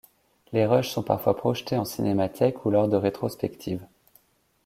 [0.51, 3.85] Les rushes sont parfois projetés en cinémathèque ou lors de rétrospective.